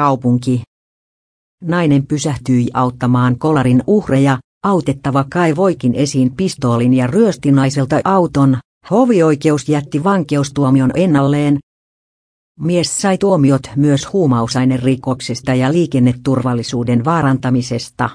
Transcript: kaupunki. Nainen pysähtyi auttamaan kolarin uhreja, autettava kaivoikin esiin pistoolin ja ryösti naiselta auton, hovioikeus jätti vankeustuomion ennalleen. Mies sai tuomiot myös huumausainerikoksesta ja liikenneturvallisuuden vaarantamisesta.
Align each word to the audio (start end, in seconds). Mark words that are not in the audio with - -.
kaupunki. 0.00 0.62
Nainen 1.64 2.06
pysähtyi 2.06 2.66
auttamaan 2.74 3.38
kolarin 3.38 3.82
uhreja, 3.86 4.38
autettava 4.64 5.24
kaivoikin 5.30 5.94
esiin 5.94 6.36
pistoolin 6.36 6.94
ja 6.94 7.06
ryösti 7.06 7.52
naiselta 7.52 8.00
auton, 8.04 8.58
hovioikeus 8.90 9.68
jätti 9.68 10.04
vankeustuomion 10.04 10.90
ennalleen. 10.94 11.58
Mies 12.60 13.02
sai 13.02 13.18
tuomiot 13.18 13.62
myös 13.76 14.12
huumausainerikoksesta 14.12 15.54
ja 15.54 15.72
liikenneturvallisuuden 15.72 17.04
vaarantamisesta. 17.04 18.10